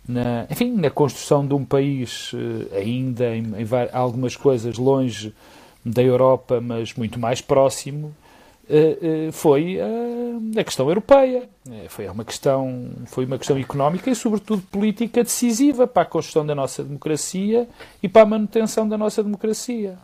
[0.09, 5.35] na, enfim, na construção de um país eh, ainda em, em algumas coisas longe
[5.85, 8.15] da Europa, mas muito mais próximo,
[8.69, 9.79] eh, eh, foi
[10.57, 11.49] a questão europeia.
[11.89, 16.55] Foi uma questão, foi uma questão económica e, sobretudo, política decisiva para a construção da
[16.55, 17.69] nossa democracia
[18.03, 19.99] e para a manutenção da nossa democracia.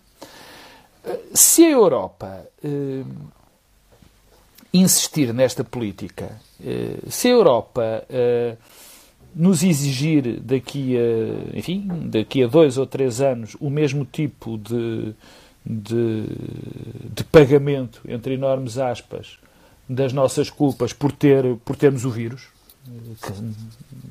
[1.32, 2.46] Se a Europa
[4.72, 6.40] insistir nesta política,
[7.08, 8.06] se a Europa
[9.34, 15.14] nos exigir daqui a, enfim, daqui a dois ou três anos o mesmo tipo de,
[15.64, 16.24] de,
[17.14, 19.38] de pagamento, entre enormes aspas,
[19.88, 22.48] das nossas culpas por, ter, por termos o vírus,
[23.22, 23.32] que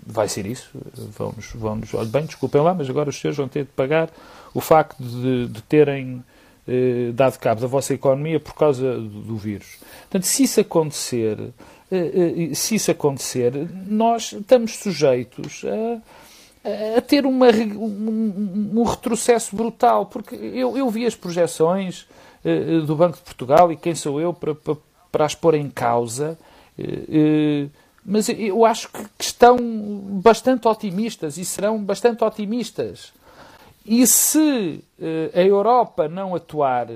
[0.06, 0.70] vai ser isso,
[1.18, 4.10] vão-nos, vão-nos, olha bem, desculpem lá, mas agora os senhores vão ter de pagar
[4.54, 6.24] o facto de, de terem
[6.68, 9.78] eh, dado cabo da vossa economia por causa do, vírus.
[10.02, 11.40] Portanto, se isso acontecer,
[11.92, 13.52] eh, eh, se isso acontecer,
[13.88, 21.06] nós estamos sujeitos a, a ter uma, um, um, retrocesso brutal, porque eu, eu vi
[21.06, 22.08] as projeções
[22.88, 24.76] do Banco de Portugal e quem sou eu para, para,
[25.12, 26.36] para as pôr em causa,
[28.04, 29.58] mas eu acho que estão
[30.24, 33.14] bastante otimistas e serão bastante otimistas.
[33.86, 36.88] E se uh, a Europa não atuar,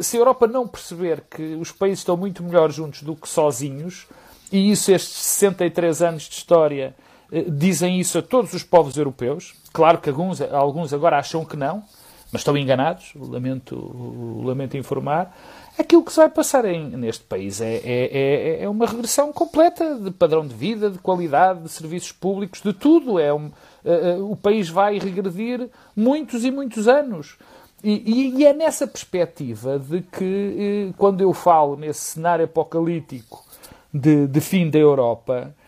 [0.00, 4.06] se a Europa não perceber que os países estão muito melhor juntos do que sozinhos,
[4.50, 6.94] e isso estes 63 anos de história
[7.30, 11.56] uh, dizem isso a todos os povos europeus, claro que alguns, alguns agora acham que
[11.56, 11.84] não,
[12.32, 15.36] mas estão enganados, lamento, lamento informar,
[15.78, 19.94] aquilo que se vai passar em, neste país é, é, é, é, uma regressão completa
[19.96, 23.18] de padrão de vida, de qualidade, de serviços públicos, de tudo.
[23.18, 23.50] É um,
[23.84, 27.36] uh, o país vai regredir muitos e muitos anos.
[27.84, 33.44] E, e é nessa perspectiva de que, uh, quando eu falo nesse cenário apocalíptico
[33.92, 35.65] de, de fim da Europa, uh,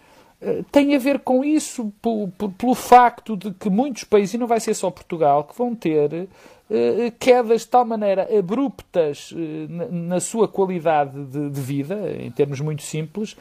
[0.70, 1.92] tem a ver com isso,
[2.56, 6.28] pelo facto de que muitos países, e não vai ser só Portugal, que vão ter
[7.18, 9.34] quedas de tal maneira abruptas
[9.90, 13.36] na, sua qualidade de, vida, em termos muito simples,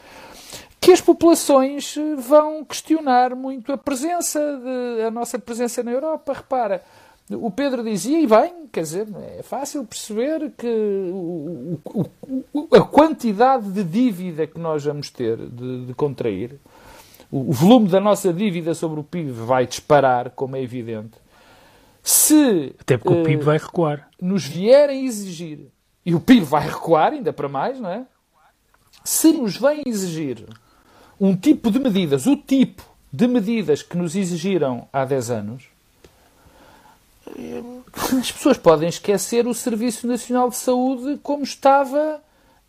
[0.79, 6.31] que as populações eh, vão questionar muito a presença, de, a nossa presença na Europa.
[6.31, 6.81] Repara,
[7.29, 9.07] o Pedro dizia, e bem, quer dizer,
[9.38, 10.67] é fácil perceber que
[11.12, 11.77] o,
[12.53, 16.57] o, a quantidade de dívida que nós vamos ter de, de contrair,
[17.32, 21.18] o, volume da nossa dívida sobre o PIB vai disparar, como é evidente.
[22.02, 22.74] Se.
[22.80, 24.10] Até porque uh, o PIB vai recuar.
[24.22, 25.68] Nos vierem exigir,
[26.06, 28.06] e o PIB vai recuar, ainda para mais, não é?
[29.04, 30.46] Se nos vêm exigir
[31.20, 35.63] um tipo de medidas, o tipo de medidas que nos exigiram há 10 anos,
[38.18, 42.22] as pessoas podem esquecer o Serviço Nacional de Saúde como estava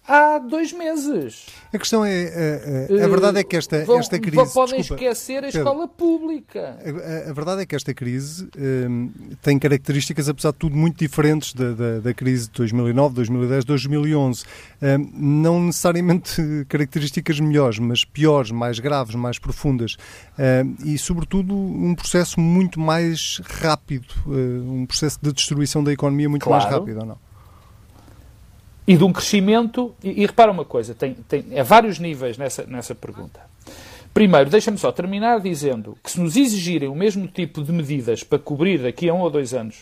[0.09, 1.47] há dois meses.
[1.73, 4.37] A questão é, a, a, a verdade é que esta, Vão, esta crise...
[4.55, 6.79] Podem desculpa, esquecer a Pedro, escola pública.
[6.83, 9.11] A, a, verdade é que esta crise um,
[9.43, 14.45] tem características, apesar de tudo, muito diferentes da, da, da crise de 2009, 2010, 2011.
[14.81, 19.97] Um, não necessariamente características melhores, mas piores, mais graves, mais profundas.
[20.39, 26.45] Um, e, sobretudo, um processo muito mais rápido, um processo de destruição da economia muito
[26.45, 26.63] claro.
[26.63, 27.28] mais rápido, ou não?
[28.89, 29.95] E de um crescimento.
[30.03, 33.39] E, e repara uma coisa, tem, tem é vários níveis nessa, nessa pergunta.
[34.15, 38.39] Primeiro, deixa-me só terminar dizendo que se nos exigirem o mesmo tipo de medidas para
[38.39, 39.77] cobrir daqui a um ou dois anos,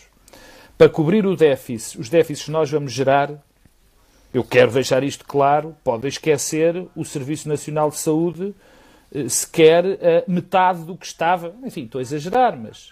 [0.77, 3.31] para cobrir o déficit, os déficits que nós vamos gerar,
[4.33, 8.53] eu quero deixar isto claro, podem esquecer o Serviço Nacional de Saúde
[9.15, 12.89] eh, sequer uh, metade do que estava, enfim, estou a exagerar, mas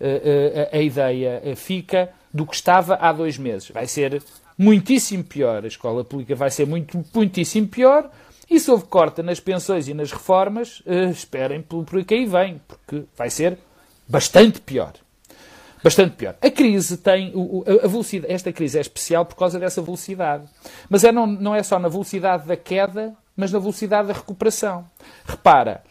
[0.00, 3.70] uh, uh, a ideia fica do que estava há dois meses.
[3.70, 4.20] Vai ser
[4.60, 5.64] muitíssimo pior.
[5.64, 8.10] A escola pública vai ser muito, muitíssimo pior.
[8.48, 12.26] E se houve corta nas pensões e nas reformas, uh, esperem por, por que aí
[12.26, 13.56] vem, porque vai ser
[14.06, 14.92] bastante pior.
[15.82, 16.36] Bastante pior.
[16.42, 17.32] A crise tem.
[17.34, 20.44] O, a velocidade, esta crise é especial por causa dessa velocidade.
[20.90, 24.84] Mas é, não, não é só na velocidade da queda, mas na velocidade da recuperação.
[25.24, 25.82] Repara,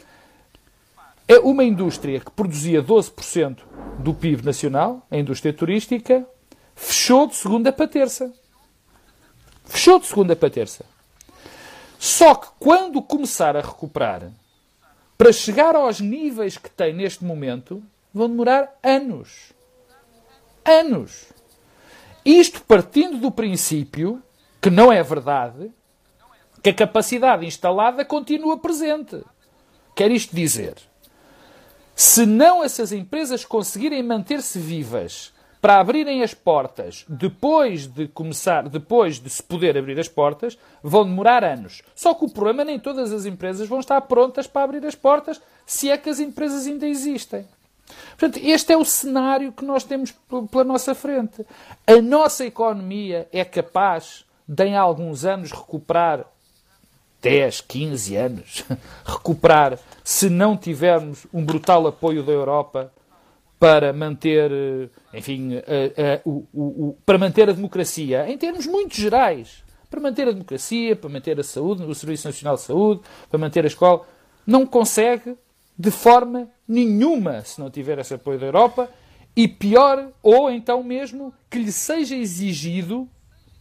[1.28, 3.58] é uma indústria que produzia 12%
[3.98, 6.24] do PIB nacional, a indústria turística,
[6.76, 8.32] fechou de segunda para terça.
[9.70, 10.84] Fechou de segunda para terça.
[12.00, 14.32] Só que quando começar a recuperar,
[15.16, 19.54] para chegar aos níveis que tem neste momento, vão demorar anos.
[20.66, 21.28] Anos.
[22.26, 24.24] Isto partindo do princípio,
[24.60, 25.72] que não é verdade,
[26.64, 29.24] que a capacidade instalada continua presente.
[29.96, 30.76] Quer isto dizer,
[31.96, 39.20] se não essas empresas conseguirem manter-se vivas para abrirem as portas, depois de começar, depois
[39.20, 41.82] de se poder abrir as portas, vão demorar anos.
[41.94, 44.96] Só que o problema é nem todas as empresas vão estar prontas para abrir as
[44.96, 47.46] portas, se é que as empresas ainda existem.
[48.18, 50.14] Portanto, este é o cenário que nós temos
[50.52, 51.46] pela nossa frente.
[51.86, 56.26] A nossa economia é capaz de, em alguns anos, recuperar
[57.22, 58.64] 10, 15 anos,
[59.06, 62.92] recuperar se não tivermos um brutal apoio da Europa
[63.60, 64.50] para manter,
[65.14, 70.28] enfim, a, a, o, o, para manter a democracia, em termos muito gerais, para manter
[70.28, 74.08] a democracia, para manter a saúde, o Serviço Nacional de Saúde, para manter a escola,
[74.48, 75.36] não consegue
[75.78, 78.90] de forma nenhuma se não tiver esse apoio da Europa
[79.36, 83.10] e pior, ou então mesmo que lhe seja exigido,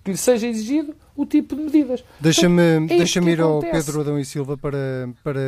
[0.08, 2.02] que lhe seja exigido o tipo de medidas.
[2.18, 5.40] Deixa-me é deixa ir ao Pedro Adão e Silva para, para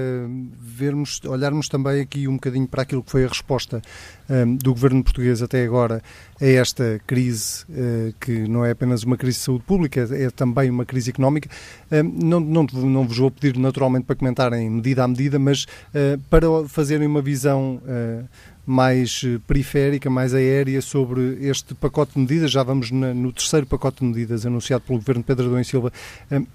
[0.58, 3.80] vermos, olharmos também aqui um bocadinho para aquilo que foi a resposta
[4.28, 6.02] um, do governo português até agora
[6.40, 10.30] a esta crise, uh, que não é apenas uma crise de saúde pública, é, é
[10.30, 11.48] também uma crise económica.
[11.90, 16.20] Um, não, não, não vos vou pedir naturalmente para comentarem medida a medida, mas uh,
[16.28, 17.80] para fazerem uma visão.
[17.84, 18.28] Uh,
[18.70, 22.50] mais eh, periférica, mais aérea sobre este pacote de medidas.
[22.52, 25.92] Já vamos na, no terceiro pacote de medidas anunciado pelo Governo Pedro Adão e Silva.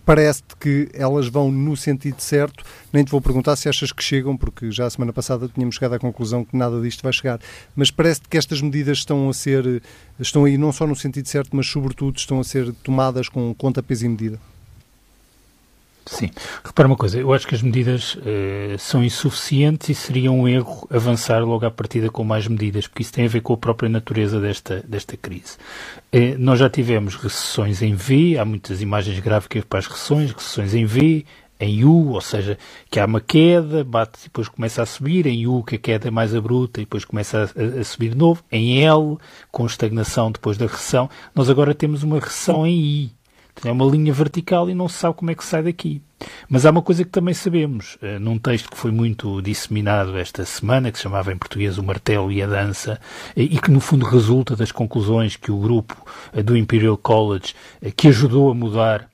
[0.06, 2.64] Parece-te que elas vão no sentido certo.
[2.94, 5.96] Nem te vou perguntar se achas que chegam, porque já a semana passada tínhamos chegado
[5.96, 7.40] à conclusão que nada disto vai chegar.
[7.76, 9.82] Mas parece-te que estas medidas estão a ser, eh,
[10.18, 13.84] estão aí não só no sentido certo, mas sobretudo estão a ser tomadas com conta,
[13.84, 14.55] peso e medida.
[16.06, 16.30] Sim.
[16.64, 20.88] Repara uma coisa, eu acho que as medidas uh, são insuficientes e seria um erro
[20.92, 23.90] avançar logo à partida com mais medidas, porque isso tem a ver com a própria
[23.90, 25.58] natureza desta, desta crise.
[26.14, 30.76] Uh, nós já tivemos recessões em V, há muitas imagens gráficas para as recessões, recessões
[30.76, 31.26] em V,
[31.60, 32.58] em U, ou seja,
[32.92, 36.08] que há uma queda, bate e depois começa a subir, em U que a queda
[36.08, 39.18] é mais abrupta e depois começa a, a, subir de novo, em L,
[39.52, 41.10] com estagnação depois da recessão.
[41.34, 43.12] Nós agora temos uma recessão em I,
[43.64, 46.02] é uma linha vertical e não se sabe como é que sai daqui.
[46.50, 50.46] Mas há uma coisa que também sabemos, uh, num texto que foi muito disseminado esta
[50.46, 53.00] semana, que se chamava em português O Martelo e a Dança,
[53.36, 55.96] e que no fundo resulta das conclusões que o grupo
[56.34, 57.54] uh, do Imperial College,
[57.96, 59.10] que ajudou a mudar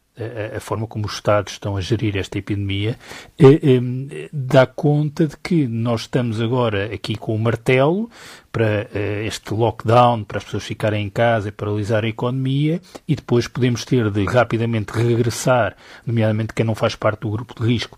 [0.55, 2.97] a, forma como os Estados estão a gerir esta epidemia,
[3.39, 8.09] eh, dá conta de que nós estamos agora aqui com o martelo
[8.51, 13.15] para eh, este lockdown, para as pessoas ficarem em casa e paralisar a economia, e
[13.15, 17.97] depois podemos ter de rapidamente regressar, nomeadamente quem não faz parte do grupo de risco,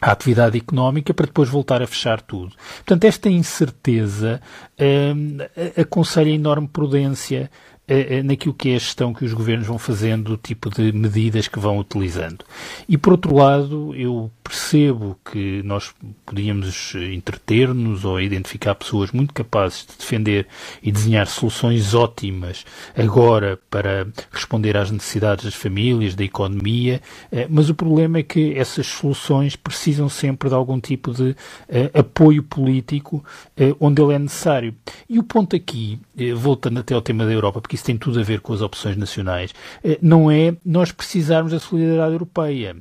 [0.00, 2.54] à atividade económica para depois voltar a fechar tudo.
[2.76, 4.40] Portanto, esta incerteza
[4.76, 5.14] eh,
[5.80, 7.50] aconselha enorme prudência
[8.24, 11.58] naquilo que é a gestão que os governos vão fazendo, o tipo de medidas que
[11.58, 12.44] vão utilizando.
[12.88, 15.94] E por outro lado, eu percebo que nós
[16.26, 20.46] podíamos entreter-nos ou identificar pessoas muito capazes de defender
[20.82, 22.64] e desenhar soluções ótimas
[22.96, 27.00] agora para responder às necessidades das famílias, da economia,
[27.32, 31.34] eh, mas o problema é que essas soluções precisam sempre de algum tipo de
[31.68, 33.24] eh, apoio político
[33.56, 34.74] eh, onde ele é necessário.
[35.08, 35.98] E o ponto aqui,
[36.36, 38.96] voltando até ao tema da Europa, porque isso tem tudo a ver com as opções
[38.96, 42.76] nacionais, eh, não é nós precisarmos da solidariedade europeia.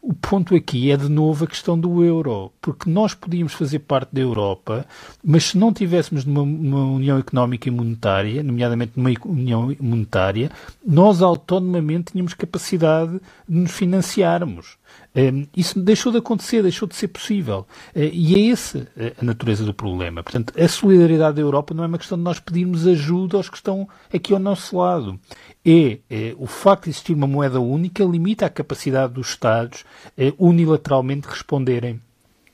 [0.00, 4.14] O ponto aqui é, de novo, a questão do euro, porque nós podíamos fazer parte
[4.14, 4.86] da Europa,
[5.22, 10.50] mas se não tivéssemos uma, uma união económica e monetária, nomeadamente uma união monetária,
[10.86, 14.77] nós autonomamente tínhamos capacidade de nos financiarmos.
[15.18, 17.66] Ehm, isso deixou de acontecer, deixou de ser possível.
[17.92, 18.86] Eh, e é essa
[19.20, 20.22] a natureza do problema.
[20.22, 23.56] Portanto, a solidariedade da Europa não é uma questão de nós pedirmos ajuda aos que
[23.56, 25.18] estão aqui ao nosso lado.
[25.66, 29.84] É, é o facto de existir uma moeda única limita a capacidade dos Estados
[30.16, 32.00] é, unilateralmente responderem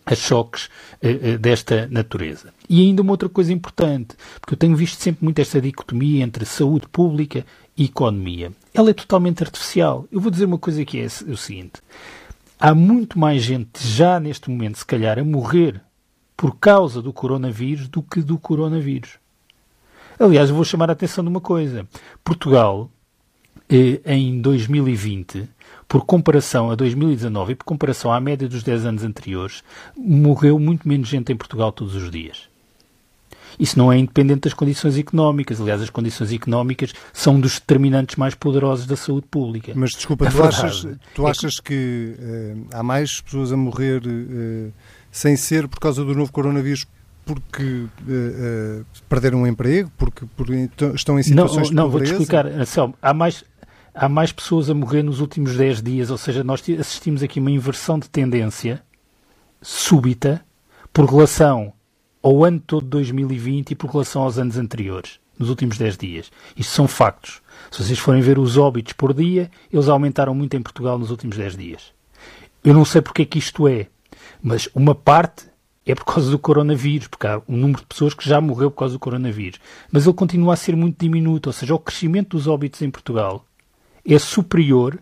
[0.07, 0.69] a choques
[1.41, 2.53] desta natureza.
[2.69, 6.45] E ainda uma outra coisa importante, porque eu tenho visto sempre muito esta dicotomia entre
[6.45, 7.43] saúde pública
[7.75, 8.53] e economia.
[8.75, 10.07] Ela é totalmente artificial.
[10.13, 11.81] Eu vou dizer uma coisa que é o seguinte:
[12.59, 15.81] há muito mais gente já neste momento, se calhar, a morrer
[16.37, 19.19] por causa do coronavírus do que do coronavírus.
[20.19, 21.87] Aliás, vou chamar a atenção de uma coisa.
[22.23, 22.91] Portugal,
[23.69, 25.49] eh, em 2020,
[25.89, 29.63] por comparação a 2019 e por comparação à média dos 10 anos anteriores,
[29.97, 32.49] morreu muito menos gente em Portugal todos os dias.
[33.59, 35.61] Isso não é independente das condições económicas.
[35.61, 39.73] Aliás, as condições económicas são um dos determinantes mais poderosos da saúde pública.
[39.75, 44.73] Mas desculpa, tu achas, tu é achas, que uh, há mais pessoas a morrer uh,
[45.11, 46.87] sem ser por causa do novo coronavírus
[47.25, 52.47] porque uh, perderam o emprego, porque, porque, estão em situações não, de Não, vou-te explicar,
[52.47, 52.95] Anselmo.
[53.01, 53.45] Há mais,
[53.95, 57.51] há mais pessoas a morrer nos últimos 10 dias, ou seja, nós assistimos aqui uma
[57.51, 58.83] inversão de tendência
[59.63, 60.45] súbita
[60.93, 61.73] por relação
[62.25, 65.21] ao ano todo de 2020 e por relação aos anos anteriores.
[65.39, 66.33] nos últimos 10 dias.
[66.57, 67.43] Isto são factos.
[67.71, 71.37] Se vocês forem ver os óbitos por dia, eles aumentaram muito em Portugal nos últimos
[71.37, 71.93] 10 dias.
[72.63, 73.89] Eu não sei porque é que isto é,
[74.41, 75.47] mas uma parte
[75.85, 78.79] é por causa do coronavírus, porque há um número de pessoas que já morreu por
[78.79, 79.59] causa do coronavírus.
[79.91, 83.45] Mas ele continua a ser muito diminuto, ou seja, o crescimento dos óbitos em Portugal
[84.07, 84.99] é superior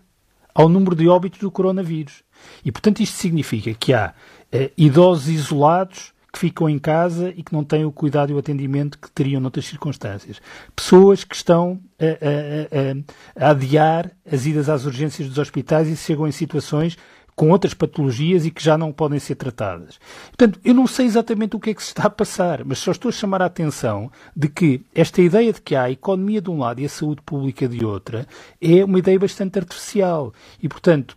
[0.53, 2.23] ao número de óbitos do coronavírus.
[2.65, 4.15] E, portanto, isto significa que há
[4.51, 8.39] eh, idosos isolados que ficam em casa e que não têm o cuidado e o
[8.39, 10.41] atendimento que teriam noutras circunstâncias.
[10.75, 15.95] Pessoas que estão a, a, a, a adiar as idas às urgências dos hospitais e
[15.95, 16.97] chegam em situações
[17.35, 19.99] com outras patologias e que já não podem ser tratadas.
[20.27, 22.91] Portanto, eu não sei exatamente o que é que se está a passar, mas só
[22.91, 26.49] estou a chamar a atenção de que esta ideia de que há a economia de
[26.49, 28.27] um lado e a saúde pública de outra
[28.59, 30.33] é uma ideia bastante artificial.
[30.61, 31.15] E, portanto,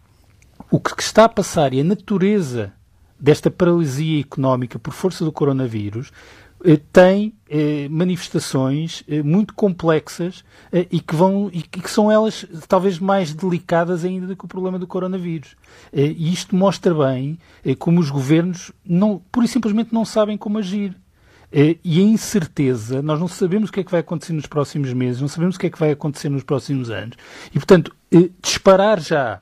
[0.71, 2.73] o que está a passar e a natureza
[3.19, 6.13] desta paralisia económica por força do coronavírus
[6.65, 10.43] eh, tem eh, manifestações eh, muito complexas
[10.73, 14.49] eh, e, que vão, e que são elas talvez mais delicadas ainda do que o
[14.49, 15.55] problema do coronavírus.
[15.93, 20.37] Eh, e isto mostra bem eh, como os governos não, pura e simplesmente não sabem
[20.37, 20.97] como agir.
[21.53, 25.23] E a incerteza, nós não sabemos o que é que vai acontecer nos próximos meses,
[25.23, 27.17] não sabemos o que é que vai acontecer nos próximos anos.
[27.49, 27.95] E, portanto,
[28.43, 29.41] disparar já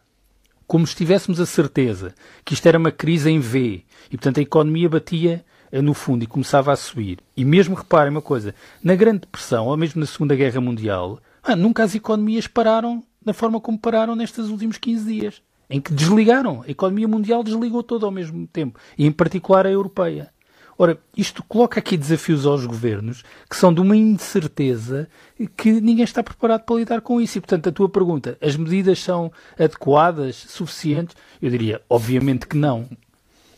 [0.67, 4.43] como se tivéssemos a certeza que isto era uma crise em V e, portanto, a
[4.43, 7.19] economia batia eh, no fundo e começava a subir.
[7.37, 11.57] E mesmo, reparem uma coisa, na Grande Depressão, ou mesmo na Segunda Guerra Mundial, ah,
[11.57, 16.63] nunca as economias pararam da forma como pararam nestes últimos 15 dias, em que desligaram.
[16.67, 20.34] A economia mundial desligou toda ao mesmo tempo, e em particular a europeia.
[20.77, 25.09] Ora, isto coloca aqui desafios aos governos que são de uma incerteza
[25.57, 27.39] que ninguém está preparado para lidar com isso.
[27.39, 31.17] E, portanto, a tua pergunta, as medidas são adequadas, suficientes?
[31.41, 32.89] Eu diria, obviamente que não.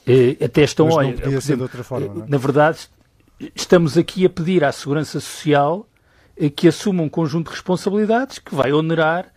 [0.06, 0.86] Eh, até estão.
[0.86, 2.28] Mas não podia exemplo, ser de outra forma, não é?
[2.28, 2.88] Na verdade,
[3.54, 5.88] estamos aqui a pedir à Segurança Social
[6.36, 9.32] eh, que assuma um conjunto de responsabilidades que vai onerar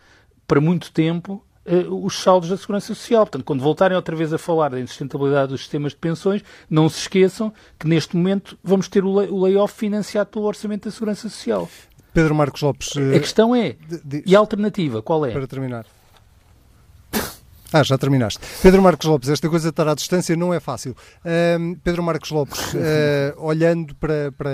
[0.46, 3.26] para muito tempo eh, os saldos da Segurança Social.
[3.26, 7.00] Portanto, quando voltarem outra vez a falar da insustentabilidade dos sistemas de pensões, não se
[7.00, 11.70] esqueçam que neste momento vamos ter o layoff financiado pelo Orçamento da Segurança Social.
[12.14, 12.98] Pedro Marcos Lopes.
[12.98, 13.76] A questão é,
[14.26, 15.32] e a alternativa, qual é?
[15.32, 15.86] Para terminar.
[17.72, 18.40] Ah, já terminaste.
[18.64, 20.96] Pedro Marcos Lopes, esta coisa de estar à distância não é fácil.
[21.20, 22.78] Uh, Pedro Marcos Lopes, uh,
[23.38, 24.52] olhando para, para,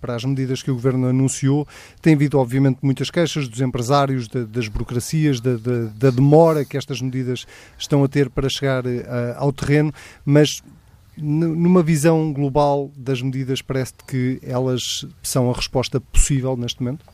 [0.00, 1.68] para as medidas que o Governo anunciou,
[2.00, 6.78] tem havido, obviamente, muitas queixas dos empresários, de, das burocracias, da, de, da demora que
[6.78, 7.46] estas medidas
[7.78, 8.90] estão a ter para chegar uh,
[9.36, 9.92] ao terreno,
[10.24, 10.62] mas
[11.18, 17.04] numa visão global das medidas, parece que elas são a resposta possível neste momento?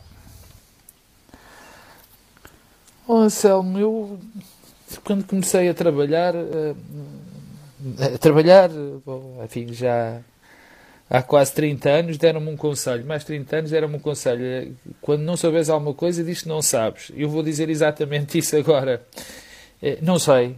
[3.09, 4.21] Oh, Anselmo, eu
[5.05, 6.75] quando comecei a trabalhar, eh,
[8.15, 8.71] a trabalhar,
[9.45, 10.21] enfim, já
[11.09, 15.37] há quase 30 anos, deram-me um conselho, mais 30 anos deram-me um conselho, quando não
[15.37, 17.11] sabes alguma coisa, diz que não sabes.
[17.17, 19.05] Eu vou dizer exatamente isso agora.
[19.83, 20.57] Eh, não sei,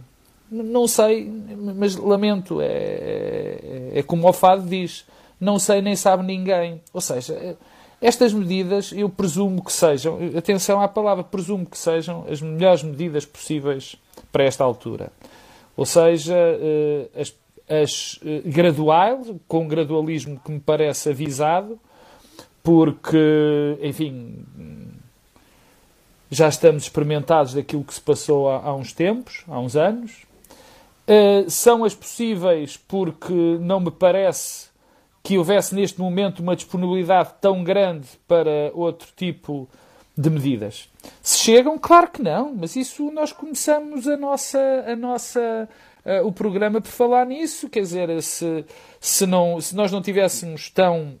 [0.51, 1.31] não sei,
[1.75, 5.05] mas lamento, é, é, é como o Fado diz,
[5.39, 6.81] não sei nem sabe ninguém.
[6.91, 7.57] Ou seja,
[8.01, 13.25] estas medidas, eu presumo que sejam, atenção à palavra, presumo que sejam as melhores medidas
[13.25, 13.95] possíveis
[14.31, 15.11] para esta altura.
[15.75, 17.33] Ou seja, eh, as,
[17.69, 21.79] as eh, gradual, com um gradualismo que me parece avisado,
[22.63, 24.45] porque, enfim,
[26.29, 30.27] já estamos experimentados daquilo que se passou há, há uns tempos, há uns anos.
[31.07, 34.69] Uh, são as possíveis porque não me parece
[35.23, 39.79] que houvesse neste momento uma disponibilidade tão grande para outro tipo de
[40.27, 40.89] medidas.
[41.21, 45.69] Se chegam, claro que não, mas isso nós começamos a nossa, a nossa,
[46.03, 47.69] uh, o programa por falar nisso.
[47.69, 48.65] Quer dizer, se,
[48.99, 51.19] se, não, se nós não tivéssemos tão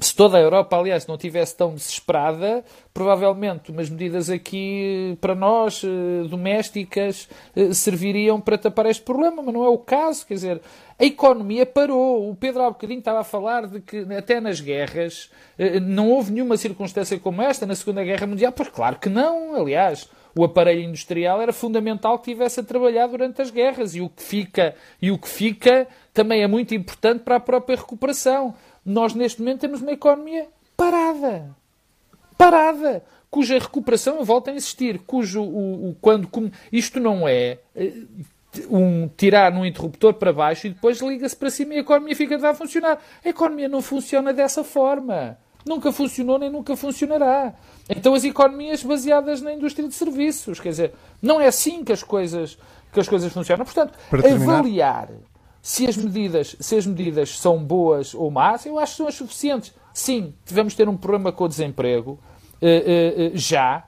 [0.00, 5.82] se toda a Europa, aliás, não tivesse tão desesperada, provavelmente umas medidas aqui para nós,
[5.84, 10.26] eh, domésticas, eh, serviriam para tapar este problema, mas não é o caso.
[10.26, 10.62] Quer dizer,
[11.00, 12.30] a economia parou.
[12.30, 16.30] O Pedro há bocadinho estava a falar de que até nas guerras eh, não houve
[16.30, 18.52] nenhuma circunstância como esta na Segunda Guerra Mundial.
[18.52, 20.08] Pois claro que não, aliás.
[20.36, 24.22] O aparelho industrial era fundamental que tivesse a trabalhar durante as guerras e o que
[24.22, 28.54] fica e o que fica também é muito importante para a própria recuperação.
[28.84, 30.46] Nós, neste momento, temos uma economia
[30.76, 31.56] parada.
[32.38, 33.02] Parada.
[33.30, 35.00] Cuja recuperação volta a insistir.
[35.00, 36.28] Cujo, o, o, quando,
[36.70, 37.92] isto não é eh,
[38.68, 42.50] um tirar num interruptor para baixo e depois liga-se para cima e a economia fica
[42.50, 42.98] a funcionar.
[43.24, 45.38] A economia não funciona dessa forma.
[45.66, 47.54] Nunca funcionou nem nunca funcionará.
[47.88, 52.02] Então as economias baseadas na indústria de serviços, quer dizer, não é assim que as
[52.02, 52.58] coisas
[52.92, 53.64] que as coisas funcionam.
[53.64, 55.10] Portanto, avaliar
[55.62, 59.14] se as medidas, se as medidas são boas ou más, eu acho que são as
[59.14, 59.74] suficientes.
[59.92, 63.84] sim, vamos ter um problema com o desemprego, uh, uh, já,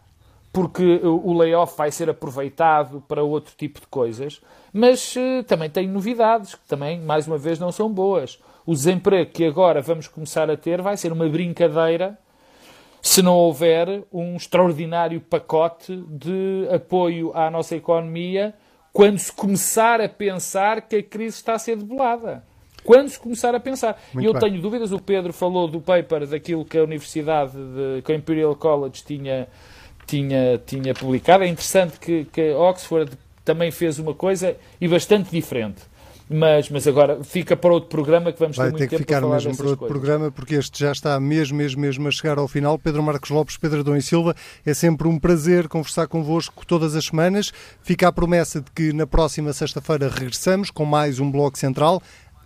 [0.53, 4.40] porque o layoff vai ser aproveitado para outro tipo de coisas,
[4.72, 8.38] mas uh, também tem novidades que também, mais uma vez, não são boas.
[8.66, 12.18] O desemprego que agora vamos começar a ter vai ser uma brincadeira
[13.00, 18.55] se não houver um extraordinário pacote de apoio à nossa economia
[18.92, 22.44] quando se começar a pensar que a crise está a ser debelada.
[22.84, 24.00] Quando se começar a pensar.
[24.18, 24.40] E eu bem.
[24.40, 28.55] tenho dúvidas, o Pedro falou do paper daquilo que a Universidade, de, que a Imperial
[28.57, 29.48] College tinha,
[30.07, 31.44] tinha, tinha publicado.
[31.44, 33.12] É interessante que, que Oxford
[33.44, 35.82] também fez uma coisa e bastante diferente.
[36.28, 39.20] Mas, mas agora fica para outro programa que vamos Vai ter muito ter que ficar
[39.20, 39.98] para mesmo para outro coisas.
[39.98, 42.78] programa, porque este já está mesmo, mesmo, mesmo a chegar ao final.
[42.78, 44.34] Pedro Marcos Lopes, Pedro Adão e Silva,
[44.64, 47.53] é sempre um prazer conversar convosco todas as semanas.
[47.82, 52.03] Fica a promessa de que na próxima sexta-feira regressamos com mais um Bloco Central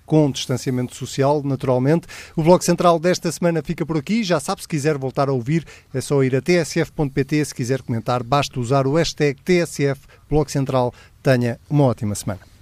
[0.07, 2.07] com distanciamento social, naturalmente.
[2.35, 4.25] O Bloco Central desta semana fica por aqui.
[4.25, 7.45] Já sabe, se quiser voltar a ouvir, é só ir a tsf.pt.
[7.45, 10.01] Se quiser comentar, basta usar o hashtag TSF
[10.31, 10.95] Bloco Central.
[11.23, 12.56] Tenha uma ótima semana.